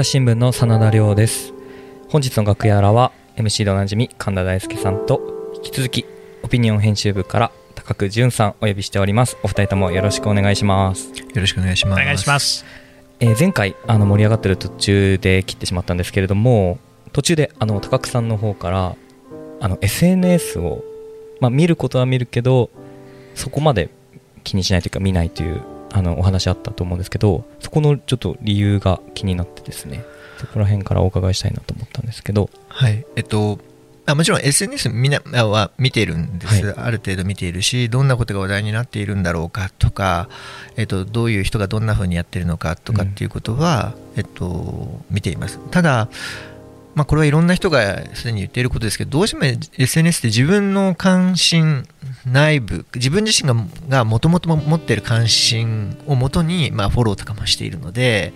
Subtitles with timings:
[0.00, 1.52] 朝日新聞の真田亮です。
[2.08, 6.06] 本日の楽屋らは MC でおなじみ神田大輔さんと引き続き
[6.42, 9.36] オピニオン編集部から高久淳さんお呼びしております。
[9.42, 11.10] お二人ともよろしくお願いします。
[11.10, 12.00] よろしくお願いします。
[12.00, 12.64] お願いします。
[13.20, 16.78] えー前回あの盛り上がってる途中で切ってしまったんですけれども
[17.12, 18.96] 途中であの高久さんの方から
[19.60, 20.82] あの SNS を、
[21.40, 22.70] まあ、見ることは見るけど
[23.34, 23.90] そこまで
[24.44, 25.60] 気にしないというか見ないという
[25.92, 30.04] あのお話あったと思うんですけどそこのちょっと理由が気になってですね
[30.38, 32.48] そこら辺からお伺いしたいなと思ったんですけど。
[32.68, 33.04] はい。
[33.16, 33.58] えっと
[34.06, 40.28] あもちろん SNS みんなは見ているんです、はある程度見ているしどんなことが話題になっているんだろうかとか、
[40.76, 45.58] えっと、どういう人がどんな風にやってるのかとかっていうことは、えっと、見ています。
[45.70, 46.08] ただ、
[46.94, 51.86] まあ、これはいろんな人がすでに言っていることですけどどうしても SNS って自分の関心
[52.26, 53.48] 内部自分自身
[53.88, 58.32] がもともと持っている関心をもとに、まあ、フォローとかもしているので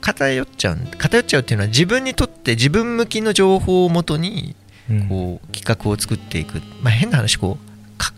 [0.00, 4.56] 偏っちゃう偏っちゃうっていうのは自分にとって自分向きの情報をもとに
[4.90, 5.08] うん。
[5.08, 8.12] こう企画を作っていく、まあ、変な話こうか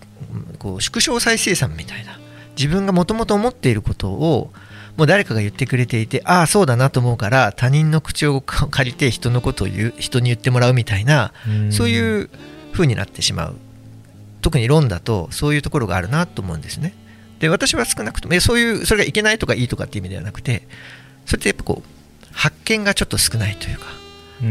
[0.59, 2.19] こう縮小再生産みたいな。
[2.57, 4.51] 自分がもともと思っていることを
[4.97, 11.35] もう誰かが言ってくれていてああそうだなと思うから他人の口を借りて人のことを言う人に言ってもらうみたいな
[11.71, 12.31] そういう
[12.73, 13.57] 風になってしまう
[14.41, 16.95] 特に論だとそういうところがあるなと思うんですね。
[17.41, 20.67] で私は少なくともえそういうそれがいけないとかいいとかっていう意味ではなくて
[21.27, 23.87] それってやっぱこう発見がちょっと少ないというか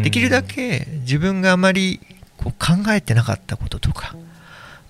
[0.04, 2.00] できるだけ自分があまり
[2.38, 4.16] こう考えてなかったこととか、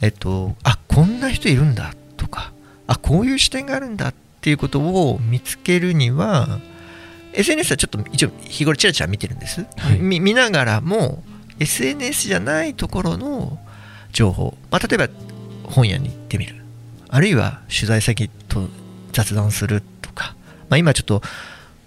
[0.01, 2.51] えっと、あこんな人いるんだとか
[2.87, 6.59] あこういう視点があるんだっていうことを見つけるには
[7.33, 9.99] SNS はちょっと一応日頃チラチラ見てるんです、はい。
[9.99, 11.23] み見ながらも
[11.59, 13.59] SNS じゃないところの
[14.15, 15.09] 情報、まあ、例えば
[15.63, 16.55] 本屋に行ってみる。
[17.09, 18.67] あるいは取材先と
[19.11, 20.35] 雑談するとか、
[20.69, 21.21] まあ、今ちょっと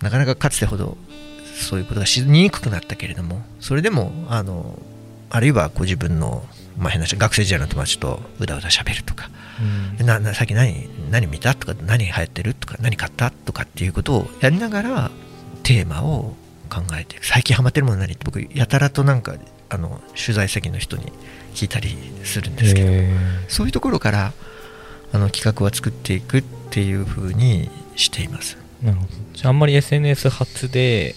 [0.01, 0.97] なかなかかつてほど
[1.57, 4.79] そういうことがしにくくなったけれどもそれでもあの
[5.31, 6.45] あるいはご自分の、
[6.79, 9.31] まあ、変な話学生時代の友達とうだうだしゃべるとか。
[9.99, 10.07] うん。
[10.07, 15.11] ななさっき何何見たとか何流行ってるとか何買ったとかっていうことをやりながら
[15.65, 16.37] テーマを
[16.71, 19.35] 考えて最近ハマってるもの何って僕やたらとなんか
[19.71, 21.13] あの取材先の人に
[21.55, 23.11] 聞いたりするんですけどへ
[23.49, 24.33] そういうところから
[25.13, 28.59] あの企画は作っていくっていうふうにしています。
[28.83, 29.09] ーなるほど。
[29.33, 31.15] じゃああんまり SNS 発で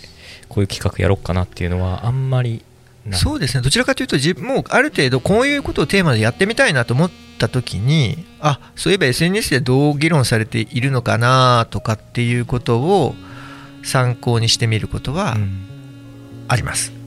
[0.49, 2.63] こういう企画やろうかなっていうのはあんまり
[3.11, 3.63] そうですね。
[3.63, 13.15] どちらかというと自分もうある程度こういうことをテーマでやってみたいなと思った時にあそういえば SNS でどう議論されているのかなとかっていうことを
[13.83, 15.67] 参考にしてみることはうん。
[16.47, 17.00] あります。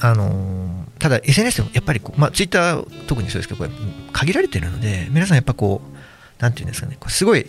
[0.00, 3.70] あのーただ SNS でもやっぱりこう、まあ、Twitter 特にそうですけどこれ
[4.12, 7.46] 限られてるので皆さんやっぱこうなんていうんですかねこうすごい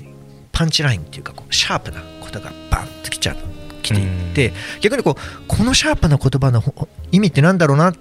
[0.53, 3.37] パンチラインっていうかこうシャープなことがバンときちゃう
[3.83, 7.93] 来ていって逆にこうこのシャープな言葉のほ意味ってなんだろうな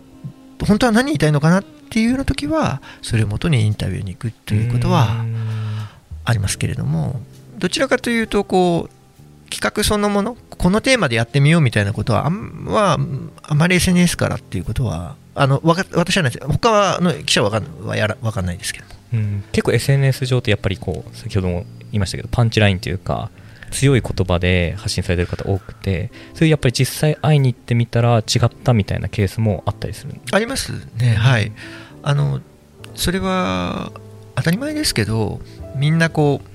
[0.64, 5.24] 本当は何言いたいのかなっていうような時はそれをもとにインタビューに行くということは
[6.24, 7.20] ありますけれども
[7.58, 8.99] どちらかというとこう
[9.50, 12.98] 企画そのものこのテーマでやってみようみたいなことはあんは
[13.42, 16.46] あまり SNS からっていうことはあのわか私はないです。
[16.46, 18.86] 他はあの記者はわかんはやらわかんないですけど。
[18.86, 23.30] もうん、結構 SNS 上ってやっぱりこう先ほども言いましたけどパンチラインというか
[23.72, 31.14] 強い言葉で発信されてる方多くてそれやっぱり実際会いに行ってみたら違ったみたいなケースもあったりするありますね。
[31.14, 31.52] はい。
[32.02, 32.40] あの
[32.94, 33.92] それは
[34.36, 35.40] 当たり前ですけど
[35.76, 36.49] みんなこう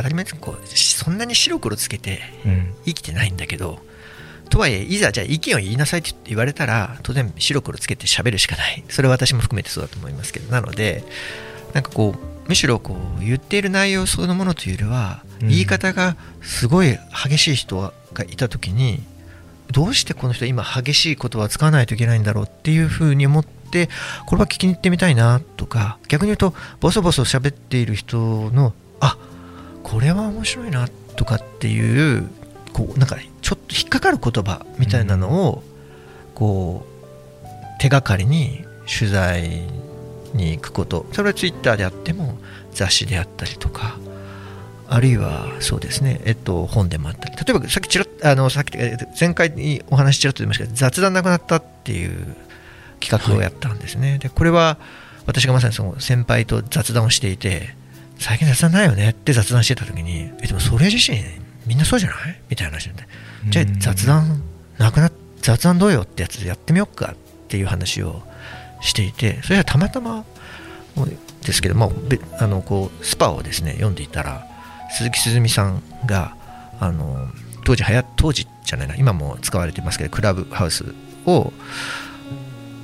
[0.00, 0.36] 当たり前です。
[0.36, 2.74] こうそんなに白黒つけてうん。
[2.84, 3.78] 生きてないんだけど
[4.48, 8.84] とはいえいざじゃあ意見を言いなさいって言われたら当然白黒つけて喋るしかない。
[8.88, 10.50] それは私も含めてそうだと思いますけど。
[10.50, 11.04] なので
[11.74, 15.48] なんかこうむしろこう言っている内容そのものというよりは、うん。
[15.48, 17.76] 言い方がすごい激しい人
[18.12, 19.02] がいた時に
[19.70, 23.88] どうしてこの人今激しい言葉を使わないといけないんだろうっていうふうに思って
[24.26, 29.16] これは聞きに行ってみたいなとか逆に言うとボソボソ喋っている人のあ
[29.82, 32.28] これは面白いなとかっていう
[32.72, 35.62] こうなんかちょっと引っかかる言葉みたいなのを
[36.34, 39.62] こう手がかりに取材
[40.34, 41.06] に行くこと。
[41.12, 42.38] それはツイッターであっても
[42.72, 43.98] 雑誌であったりとか
[44.88, 47.36] あるいはそうですね、えっと、本でもあったり。
[47.36, 52.36] 例えばさっきちらっあのさっきえ前回にお話ちらっと出ましたけど雑談なくなったっていう
[53.00, 54.76] 企画をやったんですね、でこれは
[55.26, 57.74] 私がまさにその先輩と雑談をしていて
[58.20, 61.18] 最近雑談ないよねって雑談してた時にえでもそれ自身
[61.66, 62.40] みんなそうじゃない？
[62.48, 64.42] みたいな話になってじゃあ雑談
[64.78, 67.16] なくなっ雑談どうよってやつでやってみようかっ
[67.48, 68.22] ていう話を
[68.82, 70.24] していてそれはたまたま
[71.44, 74.46] ですけど、まあ、べあのこうスパをですね読んでいたら
[74.90, 76.36] 鈴木すずみさんが
[76.78, 77.28] あの
[77.64, 80.94] 当時はや当時じゃないな今も使われてますけどクラブハウス
[81.26, 81.52] を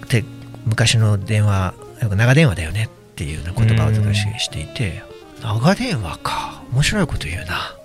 [0.09, 0.25] で
[0.65, 5.03] 昔の電話長電話だよねっていうような言葉を使していて
[5.47, 6.61] 長電話か。
[6.73, 7.77] 面白いこと言うな。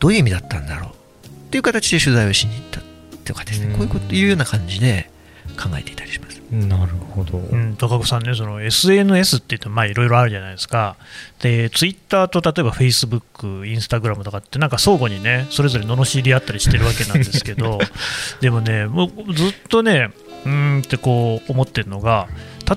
[0.00, 0.90] どういう意味だったんだろう。
[0.90, 2.82] っていう形で取材をしに行った
[3.24, 3.72] とかですね。
[3.72, 5.10] こういうこというような感じで
[5.58, 6.38] 考えていたりします。
[6.50, 10.96] なるほど、うん、高子さんね、その SNS って言ってまあいろいろあるじゃないですか、
[11.38, 13.22] でツイッターと例えばフェイスブッ
[13.60, 17.78] ク、インスタグラムとかって、なんか相互にね、それぞれ罵り合ったりしてるわけなんですけど、
[18.42, 20.10] でもね、もうずっとね、
[20.44, 22.28] うんってこう思ってるのが、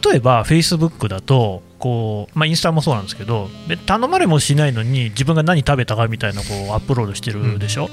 [0.04, 3.50] 例えばフェイスブックだと、こうまあ、インスタもそうなんですけど
[3.86, 7.90] 頼まれもしないのに自分が何食べたかみたいなこうアップロードしてるでしょ、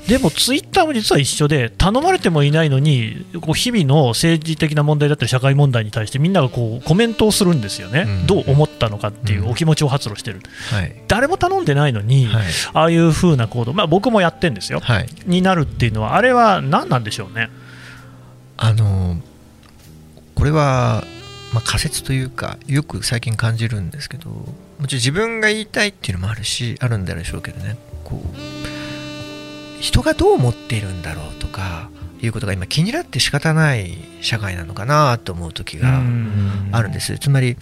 [0.00, 10.40] うん、でもツイッターも実は一緒で頼まれてもいないのにこう日々の政治的な問題だったり社会問題に対してみんながこうコメントをするんですよね、うん、どう思ったのかっていうお気持ちを発露してる、
[10.72, 17.50] うんはい、誰も頼んでないのに、はい、ああいう風な行動、まあ、僕もやってるんですよ、はい、になるっていうのはあれは何なんでしょうね？
[18.56, 19.16] あの
[20.34, 21.04] これは
[21.54, 24.44] まあ、仮説というかよく最近感じるんですけども
[24.80, 27.76] ちろん自分が言いたいっていうのもあるしあるんでしょうけどね。
[28.02, 31.90] こう人がどう思っているんだろうとか
[32.20, 36.02] いうことが今気になって仕方ない社会なのかなと思う時が
[36.72, 37.18] あるんです。
[37.18, 37.56] つまり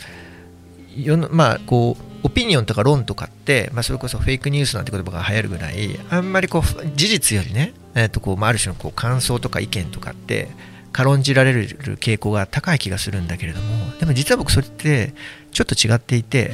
[0.97, 10.49] 世のまあこうオピニオンとか論とかって、まあ、それこそフェイクニュースなんて言葉が流行るぐらいあんまりこう事実よりね、えーとこうまあ、ある種のこう感想とか意見とかって
[10.93, 11.69] 軽んじられる
[11.99, 15.15] 傾向が高い気がするんだけれどもでも実は僕それって
[15.51, 16.53] ちょっと違っていて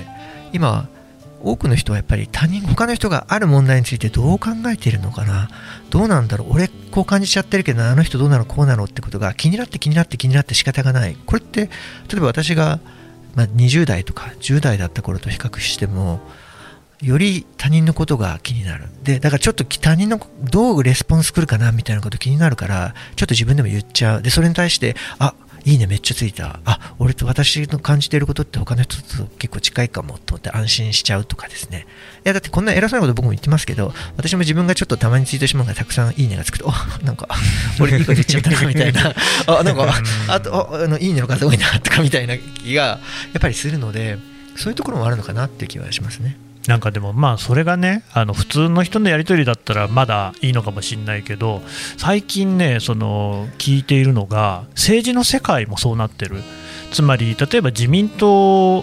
[0.53, 0.89] 今
[1.43, 5.49] 多くの人はやっぱり他人他の人がある問題についてどう考えているのかな
[5.91, 11.17] どうなんだろう俺こう感じちゃってるけどあの人どうなのこうなのってことが気になって気になって気になって仕方がない。
[11.27, 12.81] これって例えば私が、
[13.35, 16.21] ま20代とか10代だった頃と比較しても
[17.01, 18.85] より他人のことが気になる。
[19.03, 24.23] で、だからちょっと他人のどうレスポンス来るかなみたいなこと気になるから、ちょっと自分でも言っちゃう。
[24.23, 25.35] で、それに対して、あ、
[25.65, 26.61] いいね、めっちゃついた。
[26.65, 31.87] あ、俺と私の感じていることって他の人と結構近いかもと思って安心しちゃうとかですね。
[32.25, 37.29] いや、だってこんな偉そうなこと僕も言ってますけど、私も自分がちょっとたまにツイートしまうがたくさんいいねがつくと、あ、 なんか、
[37.81, 39.15] 俺いいこと言っちゃったな、みたいな。
[39.47, 39.95] あ、なんか、
[40.29, 42.99] あと、あのいいねの数多いな、とかみたいな気が、や
[43.39, 44.19] っぱりするので、
[44.57, 46.37] そういうところもあるのかなっていう気はしますね。
[46.69, 51.63] なんかでもまあそれがねあの普通の人のやり取りだったらまだいいのかもしれないけど
[51.97, 56.43] 最近ねその聞いているのが政治の世界もそうなってる。
[56.91, 58.83] つまり例えば自民党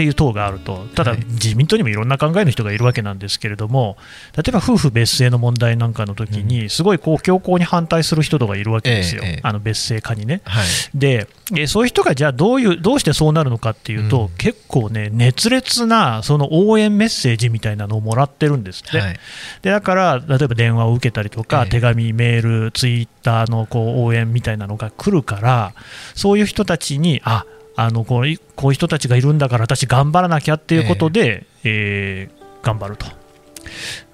[0.00, 3.98] っていう党があると、ただ自民党にもいろんな考えの人がいるわけなんですけれども、
[4.34, 10.40] 例えば夫婦別姓の問題なんかの時に、すごいこう強硬に反対する人とかいるわけですよ、あの別姓化にね。
[10.44, 11.28] はい、で
[11.66, 19.20] そういう人がじゃあどういうどうしてそうなるのかっていうと、うん、結構ね、熱烈なその応援メッセージみたいなのをもらってるんですって、はい、
[19.60, 25.74] でだから例えば電話を受けたりとか、手紙、メール、ツイッターのこう応援みたいなのが来るから、
[26.14, 27.44] そういう人たちに、あ
[27.76, 28.24] あのこう
[28.56, 33.06] こういう人たちがいるんだから私頑張らなきゃっていうことで、えー、えー、頑張ると。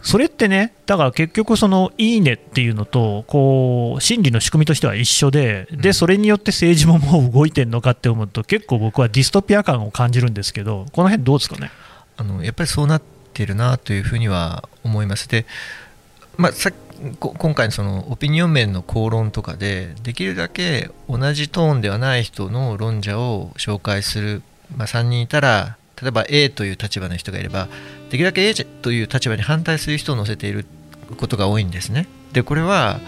[0.02, 11.70] それってね、だから結局、そのいいねっていうのと、こう心理の仕組みとしては一緒で、でそれによって政治ももう動いてるのかって思うと、結構僕はディストピア感を感じるんですけど、この辺どうですかね？
[12.16, 15.28] あのやっぱりそうなってるなというふうには思います。
[15.28, 15.46] で
[16.36, 16.70] まあ、さ
[17.18, 24.42] 今回のそのオピニオン面の口論とかでできるだけ同じトーンではない人の論者を紹介する、
[24.76, 27.68] まあ、3人いたら例えば A という立場の人がいれば
[28.10, 30.66] できるだけ A という立場に反対する人を乗せている
[31.18, 32.08] ことが多いんですね。
[32.32, 33.00] でこれは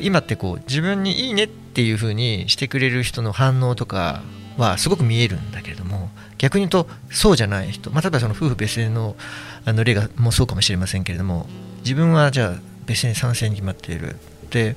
[0.00, 4.22] 今ってこう自分にいいねっていうふうにしてくれる人の反応とか
[4.56, 9.16] はすごく見えるんだけれども逆に言うとそうじゃない人、まあ、例えばその夫婦別姓の
[9.64, 11.46] あの例がもうそうかもしれませんけれども
[11.78, 14.16] 自分はじゃあ別に賛成に決まっている。
[14.50, 14.76] で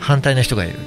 [0.00, 0.78] 反対な人がいる。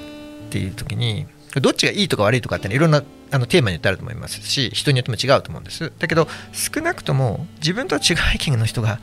[0.50, 1.28] っていう時に
[1.62, 5.94] どっちがいいとか悪いとかって、ね、いろんなあのテーマによってあると思いますし人によっても違うと思うんです。
[6.00, 9.00] だけど少なくとも自分とは違う意見の人が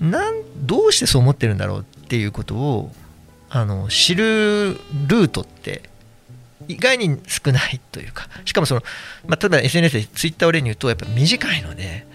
[0.00, 2.92] なんどうしてそう思ってるんだろうっていうことを
[3.48, 5.88] あの知るルートって
[6.68, 8.28] 意外に少ないというか。
[8.44, 8.82] しかもその、
[9.26, 12.06] まあ、例えば SNS でツイッターを例に言うとやっぱ短いので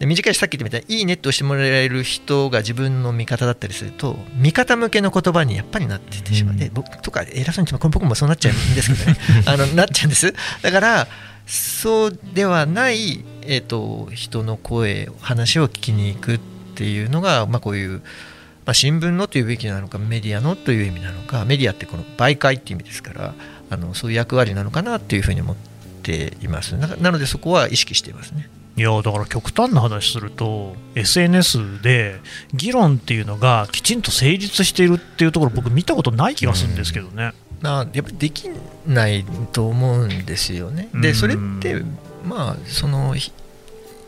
[0.00, 9.18] で短いしさっき言ったみたいにいいねって押してもらえる人が自分の味方だったりすると味方向けの言葉にやっぱりなっていってしまう、で僕とか偉そうに僕もそうなっちゃうんですけどね。
[9.44, 10.34] あのなっちゃうんです。
[10.62, 11.06] だから
[11.46, 16.40] そうではない、えーと、人の声話を聞きに行くっ
[16.76, 23.34] ていうのが、まあ、こういう、まあ、新聞のというべきなのかメディアのという意味なのかメディアってこの媒介っていう意味ですから
[23.68, 25.56] あのそういう役割なのかなっていうふうに思っ
[26.02, 26.72] ています。
[26.72, 28.48] なのでそこは意識していますね。
[28.76, 32.20] いやだから極端な話すると SNS で
[32.54, 37.32] 議論っていうのがきちんと成立しているっていうところ僕見たことない気がするんですけどね。
[37.60, 38.48] なやっぱでき
[38.86, 40.88] ないと思うんですよね。
[40.94, 41.82] でそれって
[42.24, 43.14] まあその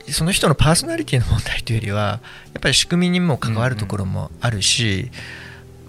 [0.08, 2.20] その人のパーソナリティの問題というよりは
[2.54, 5.10] やっぱり仕組みにも関わるところもあるし、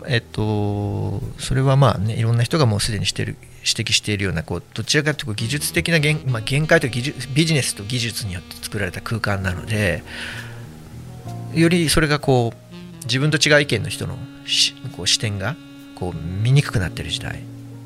[0.08, 10.04] えっと、それはまあねいろんな人がもうすでにしてる指摘しているようなこうどちらかというと技術的な限,、まあ、限界と技術ビジネスと技術によって作られた空間なので
[11.54, 14.18] よりそれがこう自分と違う意見の人の
[14.96, 15.56] こう視点が
[15.96, 17.42] こう見にくくなってる時代。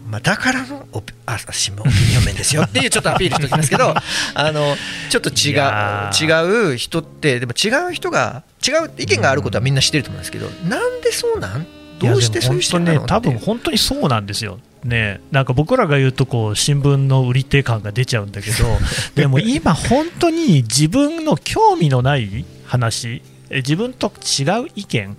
[0.07, 3.93] まあ、だからのオピあ新聞オピニオン面ですよっていうちょっとアピールしておきますけど
[4.35, 4.77] あの
[5.09, 11.67] ちょっと違う違う人ってでも違う人が違う意見があることはみんな知ってると思うんですけどなんでそうなん？
[11.99, 18.57] どうしてそういう人なのね多分本当にそうなんですよね、なんか僕らが言うとこう新聞の売り手感が出ちゃうんだけど
[19.15, 25.17] でも今、本当に自分の興味のない話自分と違う意見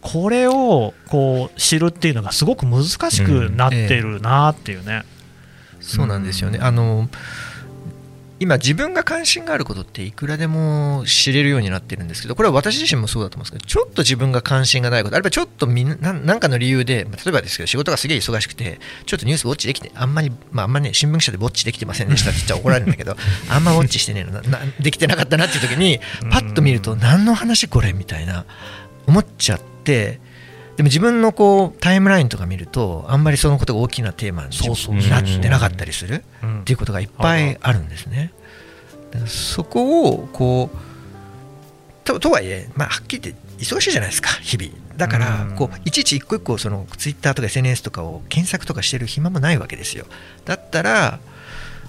[0.00, 5.04] これをこう知るっていうのがすごく難しくなってるなっていうね、うんええ、
[5.80, 7.08] そうなんですよね、あの
[8.38, 23.16] 今自分が関心があることっていくらでも知れるようになってるんですけどこれは私自身もそうだと思うんですけどちょっと自分が関心がないことあるいはちょっとみんな何かの理由で例えばですけど仕事がすげえ忙しくてちょっとニュースウォッチできてあんまり、まあ、あんまりね新聞記者でウォッチできてませんでしたって言っちゃ 怒られるんだけど
[23.48, 26.00] あんまウォッチしてねえのなできてなかったなっていう時に
[26.30, 28.44] パッと見ると何の話これみたいな
[29.06, 30.20] 思っちゃって
[30.76, 36.22] でも自分のこうタイムラインとか見るとあんまりそのことが大きなテーマになってなかったりする
[36.60, 38.32] っていうことがいっぱいあるんですね。
[39.26, 40.76] そこをこう
[42.04, 44.70] ととはいえ、まあ、はっきり言って忙しいじゃないですか日々。
[44.96, 50.06] だからこういちいち一個一個そのツイッターとか SNS とかを検索とかしてる暇もないわけですよ。
[50.44, 51.20] だったら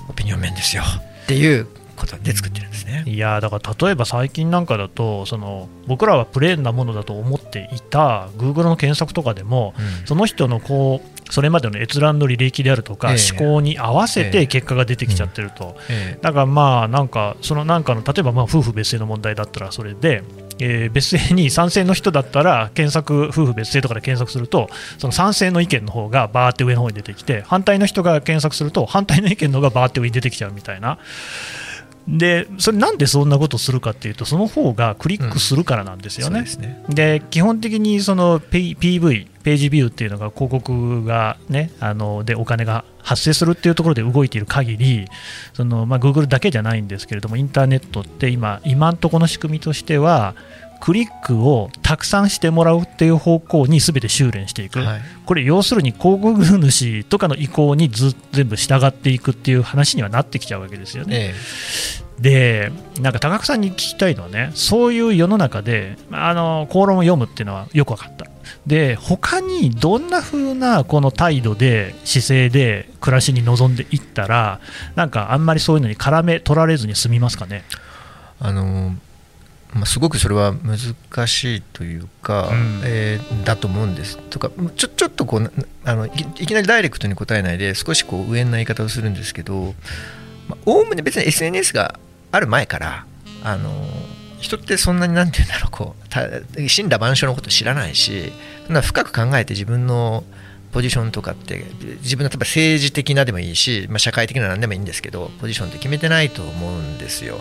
[0.10, 0.84] オピニオン面ですよ。
[1.24, 1.68] っていう
[1.98, 3.04] ことで作ってるんですね。
[3.06, 15.76] いやだから例えば最近なんかだとその僕らはプレーンなものだと思っていた Google の検索とかでも、うん、その人のこうそれまでの閲覧の履歴であるとか、思考に合わせて結果が出てきちゃってると、
[16.22, 20.24] だからまあなんかそのなんかの例えばまあ夫婦別姓の問題だったらそれで
[20.60, 30.98] えー、別姓に賛成の人だったら検索夫婦別姓とかで検索するとその賛成の意見の方がバーって上の方に出てきて反対の人が検索すると反対の意見の方がバーって上に出てきちゃうみたいな
[32.08, 36.46] でそれなんでそんなことするかっていうとその方がクリックするからなんですよね。
[36.88, 45.06] うん、で、ね、基本的にその PV ページビューっていうのが広告がねあのでお金が発生するっていうところで動いている限り
[45.54, 50.36] そのまあ Google だけじゃないんですけれどもインターネットって今今んとこの仕組みとしては
[50.80, 61.16] クリックをたくさんしてもらうっていう方向にすべて修練していく、はい、これ、要するに広告主とかの意向にず全部従っていくっていう話にはなってきちゃうわけですよね。
[61.16, 61.36] え
[62.20, 68.26] え、で、なんか高久さんに聞きたいのはね、そういう世の中で、あの口論を読むっていうのはよく分かった。
[68.66, 74.62] で他にどんな風なこの態度で姿勢で暮らしに臨んでいったら
[74.96, 77.64] なんかあんまりそういうのに絡め取られずに済みますかね？
[78.40, 78.96] あの
[79.74, 84.18] まあ、すごくそれは難しいというか、うん、えー、だと思うんです。
[84.18, 85.52] とかちょちょっとこう
[85.84, 89.76] あのいきなりダイレクトに答えないで少しこう上の言い方をするんですけど
[90.66, 92.00] おおむね別に SNS が
[92.32, 93.06] ある前から
[93.44, 93.72] あの
[94.40, 95.96] 人ってそんなになんて言うんだろうこ
[96.58, 98.32] う死んだ万象のこと知らないし
[98.66, 100.24] そんな深く考えて自分の
[100.72, 101.66] ポジションとかって
[102.04, 107.40] 自分の例えば政治的なでもいいし、まあ、社会的な何でもいいんですけどポジションって決めてないと思うんですよ。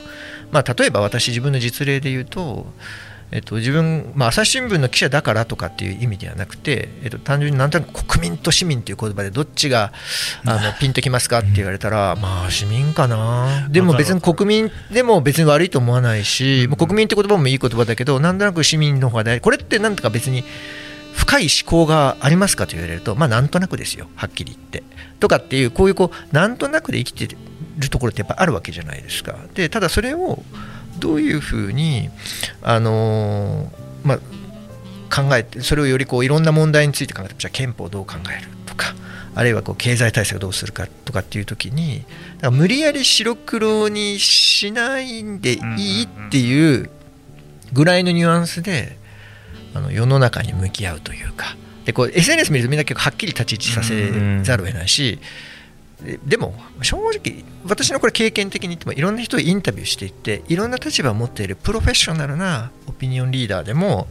[0.52, 2.66] まあ、例えば私自分の実例で言うと
[3.32, 9.92] えっと、自分、まあ、朝日新聞の記者だからとかっていう意味ではなくて、えっと、単純になんとなく国民と市民という言葉でどっちが
[10.44, 13.68] あのピンときますかって言われたら、まあ市民かな。
[13.68, 20.44] でも別に国民でも別に悪いと思わないし、もう国民って言葉もいい言葉だけどなんとなく市民の方が大これってなんとか別に
[21.12, 24.84] 深い思考がありますかと言われるとまあなんとなくですよはっきり言って。
[25.18, 27.36] とかっていうこういうこうなんとなくで生きて
[27.76, 29.36] るところってやっぱあるわけじゃないですか。
[29.54, 30.42] でただそれを
[30.98, 32.08] どういうふうに、
[32.62, 33.70] あの
[34.02, 34.18] まあ、
[35.14, 38.94] 考えてそれをよりこういろんな問題について考えてじゃあ憲法をどう考えるとか
[39.34, 42.04] あるいはこう経済対策をどうするかとかっていう時に
[42.50, 46.90] 無理やり白黒にしないんでいいっていう
[47.72, 48.96] ぐらいのニュアンスで
[49.74, 55.20] あの世の中に向き合うというかでこう SNS 見るとみんな結構はっきり立ち位置させざるを得ないし、
[56.26, 64.06] でも正直私のこれ経験的に言ってもいろんな人をインタビューしていっていろんな立場を持っているプロフェッショナルなオピニオンリーダーでも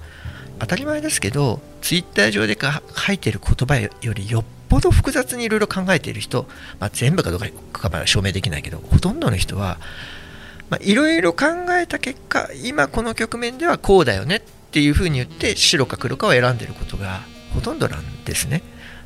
[0.59, 6.47] 当たり前ですけどツイッター上で書いている言葉よりよっぽど複雑にいろいろ考えている人、
[6.79, 7.39] まあ、全部かどう
[7.71, 9.77] かは証明できないけどほとんどの人は
[10.81, 11.45] いろいろ考
[11.79, 17.21] えた結果今この局面ではこうだよねっていうふうに言って白か黒かを選んでることが
[17.53, 18.63] ほとんどなんですね。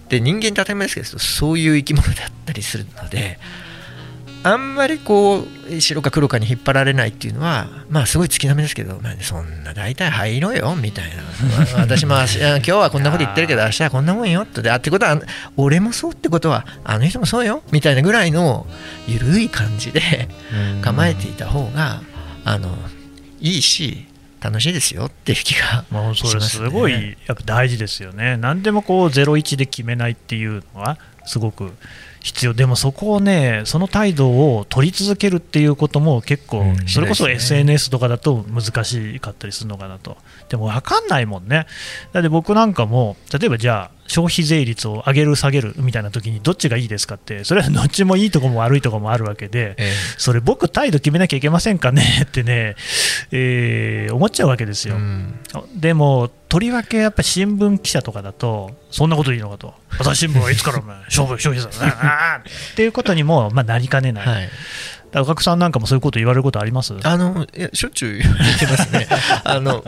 [0.09, 3.39] で人間って当たり前ですけどそういう生き物だったりするので
[4.41, 11.23] あんまりこう白か黒かに引っ張られないっていうのはまあすごい月並みですけど、まあ、そんな大体入ろよみたいな
[11.77, 12.25] 私も今
[12.59, 15.21] 日はこんなこと言ってるけど明日はこんなもんよってあってことは
[15.57, 18.65] 俺もそうってことはあの人もそうよみたいなぐらいの
[19.07, 20.29] 緩い感じで
[20.81, 22.01] 構えていた方が
[22.45, 22.69] あの
[23.41, 24.05] いいし
[24.41, 31.71] 楽しいですよっていう気が、もうそれすごいやっぱ大事ですよね、何でもこう01で決めないっていうのは、すごく
[32.21, 40.17] 必要、でもそこをね、その態度を取り続けるっていうことも結構、それこそ SNS とかだと難しかったりするのかなと、
[40.49, 41.67] でも分かんないもんね、
[42.13, 52.75] だって僕なんかも、例えばじゃあ、消費税率を上げる、下げるみたいな時にどっちがいいですかって、それはどっちもいいとこも悪いとこもあるわけで、えそれ、僕、態度決めなきゃいけませんかねってね、
[53.31, 54.97] えー、思っちゃうわけですよ。
[55.75, 64.27] でもとりわけやっぱ新聞記者とかだと、そんなこといいのかと、朝日新聞はいつからお前、 消費消費税だねっていうことにもまあなりかねない。
[64.27, 64.49] はい
[65.41, 66.93] さんなんかもそういうこと言われることあります？
[67.03, 69.07] あのいやしょっちゅう言われてますね。
[69.43, 69.83] あの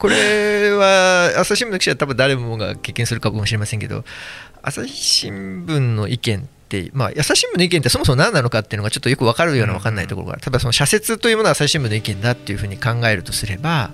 [0.00, 4.02] これは朝日新聞の記者は多分誰もが経験するかもしれませんけど
[4.62, 13.90] 朝日新聞の意見ってまあ、朝日新聞の意見ってそもそも何なのかっていうのがちょっとよく分かるような分かんないところがある、ただその社説というものは朝日新聞の意見だっていうふうに考えるとすれば、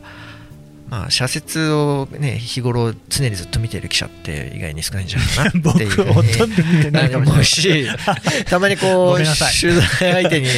[0.88, 5.96] まあ、社説を、ね、日頃常にずっと見てる記者って意外に少ないんじゃないかなっていう。
[6.06, 7.88] 僕ほとんど見てないかもし
[8.46, 10.48] たまにこう取材相手に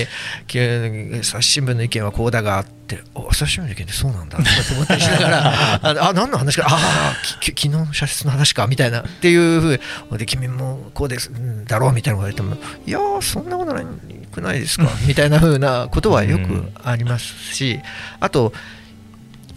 [1.21, 4.45] 朝日新聞の意見はこうだがって朝日新聞の意見ってそうなんだと
[4.75, 9.81] 思ったりしながら あ何の話かああ昨日の社説の話かみたいなっていうふ
[10.11, 11.31] うで君もこうです
[11.67, 13.85] だろうみたいなこと言われてもいやそんなことない
[14.29, 17.81] くないですかみたいなふうなことはよくありますし
[18.21, 18.53] あと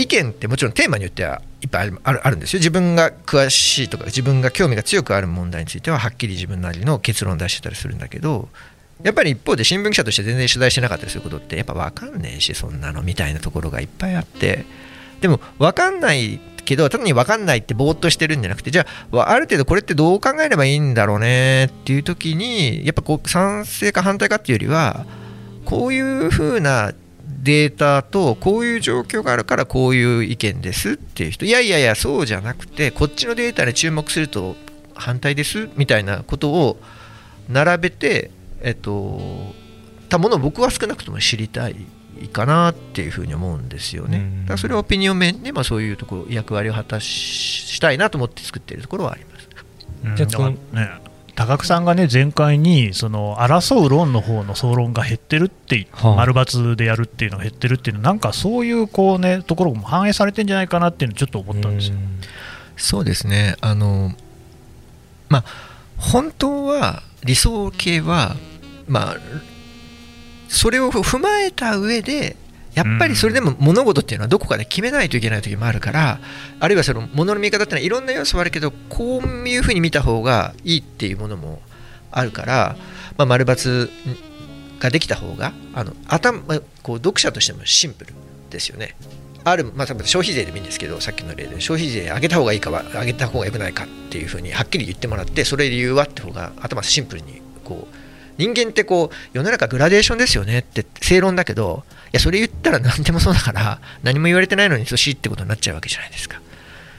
[0.01, 2.59] 意見ってもちろんテーマによってはいっぱいあるあるんですよ。
[2.59, 8.49] 自分が詳しいとか自分が興味が強くある問題についてははっきり自分なりの結論を出してたりするんだけど
[9.03, 14.65] やっぱり一方で新聞記者として全然取材してなかったりすることってやっぱ分かんねえしそんなのみたいなところがいっぱいあって。
[15.21, 25.05] でも分かんないけどただに分かんないってぼーっとしてるんじゃなくてじゃあある程度これってどう考えればいいんだろうねっていう時にやっぱこう賛成か反対かっていうよりは
[25.65, 26.93] こういうふうな
[27.41, 34.55] データとこういう状況があるからこういう意見ですっていう人いやいやいやそうじゃなくてこっちのデータに注目すると
[34.93, 36.77] 反対ですみたいなことを
[37.49, 39.19] 並べてえっと
[40.09, 41.75] たものを僕は少なくとも知りたい
[42.31, 44.41] かなっていうふうに思うんですよね。
[44.41, 50.25] だからそれはオピニオン面で、まあ、そういうところ役割を果たしたいなと思って作っているところはあります。
[50.25, 51.10] じゃあ、ね、
[51.47, 61.95] 高久さんがね前回にその争う論の方の総論が減ってるって丸抜でやるっていうのが減ってるっていうのはなんかそういうこうねところも反映されてんじゃないかなっていうのちょっと思ったんですよ。
[62.77, 63.55] そうですね。
[63.61, 64.11] あの
[65.29, 65.43] まあ
[65.97, 68.35] 本当は理想系は
[68.87, 69.17] まあ
[70.47, 72.35] それを踏まえた上で
[72.73, 76.19] やっぱりそれでも物事っていうのはどこかで決めないといけない時もあるから
[76.59, 81.61] あるいはその物の見方っていうのはいろんな要素はあるけどこういうふうに見た方がいいっていうものも
[82.11, 82.75] あるから、
[83.17, 83.89] まあ、丸抜
[84.79, 86.41] ができた方があの頭
[86.81, 88.13] こう読者としてもシンプル
[88.49, 88.95] ですよね。
[89.43, 97.95] ある、まあ、消費税でもいいんですけどさっきの例で消費税上げた方がいいかは上げた方がよくないかっていうふうにはっきり言ってもらってそれ理由はって方が頭シンプルにこう
[98.37, 106.41] 人間ってこう世の中グラデーションですよねって正論だけどやそれ言ったら何でもそうだから何も言われてないのに等しいってことになっちゃうわけじゃないですか。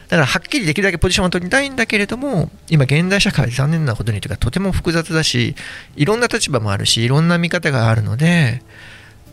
[0.09, 5.55] だからはっきりできるだけポジションを取りたいんだけれども今現代社会残念なことにというかとても複雑だし
[5.97, 8.63] いろんな立場もあるしいろんな見方があるので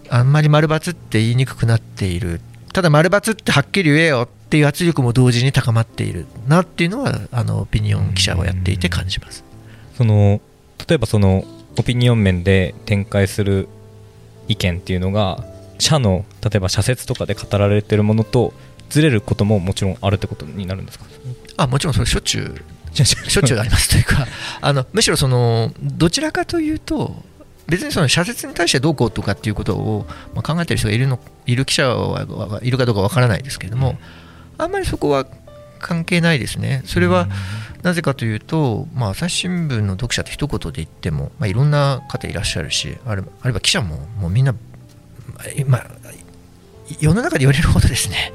[0.10, 2.42] あんまり丸抜って言いにくくなっている。
[2.72, 9.44] ただ丸抜ってはっきり言えよっていう圧力も同時に高まっているなっていうのはあのオピニオン記者をやっていて感じます。
[9.98, 10.40] その
[10.88, 11.44] 例えばその
[11.78, 13.68] オピニオン面で展開する
[14.48, 15.44] 意見っていうのが
[15.80, 18.54] 社の例えば社説とかで語られてるものと
[18.90, 21.06] ずれることももちろんあるってことになるんですか？
[21.58, 24.28] あもちろんそれしょっちゅうしょっちゅう ありますというか
[24.62, 27.24] あのむしろそのどちらかというと
[27.68, 34.00] 別にその社説に対してどうこうとかっていうことを、まあ、考えてる人がいるのいる記者はいるかどうかわからないですけれども、
[34.58, 35.28] あんまりそこは
[35.80, 36.82] 関係ないですね。
[36.86, 37.28] それは
[37.84, 44.56] なぜかというと、まあ、朝日新聞の読者って一言で言っても、まあ、いろんな方いらっしゃるしあるあるいは記者ももうみんな
[45.68, 45.88] まあ、
[47.00, 48.34] 世の中で言われるほどですね、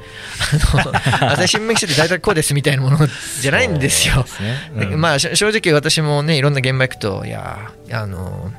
[0.53, 2.97] あの朝日新聞記者って大体こうですみたいなもの
[3.41, 4.23] じゃないんですよ。
[4.25, 4.57] すね。
[4.91, 8.51] うん、まあ正直私もねいろんな現場行くといやあの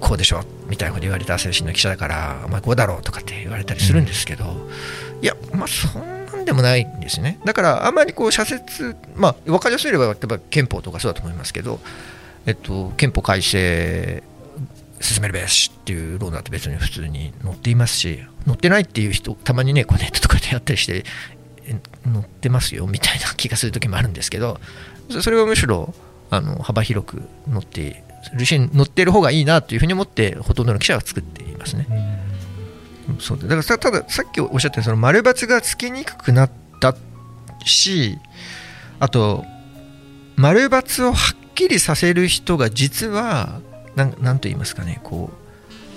[0.00, 4.44] こうでしょみたいなこと言われた朝日新の記者だからお前こうだろうとかって言われたりするんですけど、
[5.22, 7.40] いやまあそんなんでもないんですね。
[7.44, 11.80] だからあんまりこう社説まあ分かりやすいれば例えば憲法とかそうだと思いますけど、
[12.46, 14.22] えっと、憲法改正
[15.00, 21.04] 進めるべしっていう論だって別に普通に載っていますし載ってないっていう人たまにねこうネットとかでやったりして
[21.64, 24.58] え載ってますよみたいな気がする時もあるんですけど
[25.10, 25.94] そそれはむしろ
[26.30, 31.86] あの幅広く載ってるし載ってる方がいいなというふうに思ってほとんどの記者は作っていますね。
[33.20, 36.94] そうだからさたださっきおっしゃったようにその丸×がつけにくくなった
[37.64, 38.18] し
[39.00, 39.44] あと
[40.36, 43.60] 丸×をはっきりさせる人が実は
[43.98, 45.30] なんなんと言いますかねこ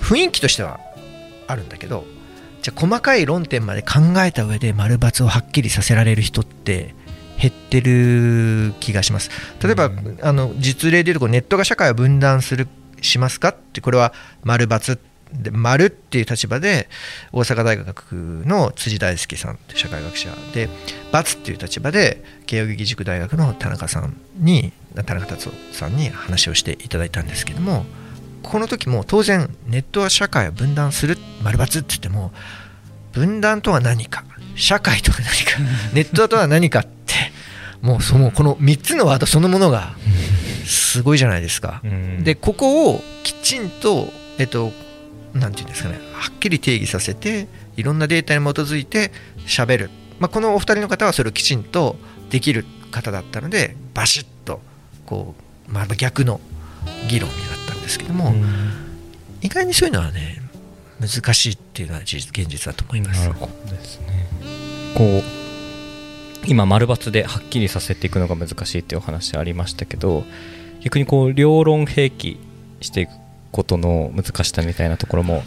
[0.01, 0.79] う雰囲気としては
[1.47, 2.05] あるんだけど
[2.61, 6.95] じゃあ細かい論点まで考えた上で丸×をはっきりさせられる人って
[7.39, 9.31] 減ってる気がします。
[9.63, 9.89] 例えば、
[10.21, 12.67] あの実例でいうとこうネットが社会を分断する
[13.01, 14.99] しますかってこれは丸×
[15.33, 16.89] で丸っていう立場で
[17.31, 18.13] 大阪大学
[18.45, 20.69] の辻大輔さんって社会学者で
[21.11, 27.85] ×っていう立場で慶應義塾大学の田中さんに田中達夫さんに話をしていただいたんですけども
[28.43, 32.31] この時も当然ネットは社会を分断する丸×って言っても
[33.13, 34.23] 分断とは何か
[34.55, 35.59] 社会とは何か
[35.93, 37.15] ネットとは何かって
[37.81, 39.95] もうそのこの3つのワードそのものが
[40.65, 41.81] すごいじゃないですか。
[42.23, 44.71] でここをきちんと、えっと、
[45.33, 49.11] なんていうんですかねはっきり定義させていろんなデータに基づいて
[49.45, 49.89] 喋る、
[50.19, 51.95] まあ、このお二人の方はそれをきちんと
[52.29, 54.61] できる方だったのでバシッと
[55.05, 55.35] こ
[55.69, 56.41] う、まあ、逆の
[57.09, 58.33] 議論になったんですけども、
[59.41, 60.41] 意外にそういうのはね
[60.99, 63.21] 難しいっていうのは現実だと思います。
[63.21, 64.27] なるほどですね。
[64.95, 65.41] こう
[66.47, 70.23] 今丸抜ではっきりさせていくのが難しいっていうお話ありましたけど
[70.81, 72.39] 逆にこう両論併記
[72.81, 73.11] していく
[73.51, 75.43] ことの難しさみたいなところも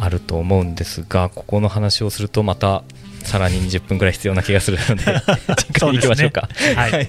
[0.00, 2.82] あると思うんですがここの話をするとまた
[3.22, 5.04] さらに20分ぐらい必要な気がするので
[5.56, 6.48] 次回に行きましょうか。
[6.74, 7.08] はい。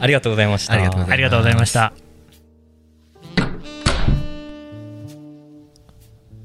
[0.00, 0.74] ありがとうございました。
[0.74, 1.12] ありがとうございます。
[1.12, 1.92] ありがとうございました。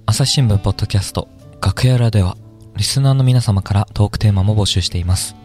[0.05, 1.27] 朝日新聞ポッドキャスト
[1.61, 2.37] 楽屋裏では
[2.77, 5.35] リスナーの皆様からトークテーマも募集しています。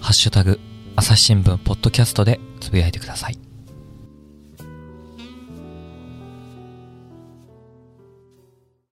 [0.00, 0.60] ハッシュタグ
[0.96, 3.49] 朝日新聞ポッドキャストでつぶやいてください。